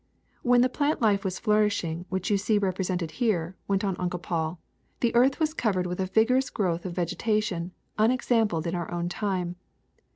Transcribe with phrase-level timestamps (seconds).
[0.43, 4.59] *^When the plant life was flourishing which you see represented here," went on Uncle Paul,
[4.99, 9.57] ^Hhe earth was covered with a vigorous growth of vegetation unexampled in our o^^^l time.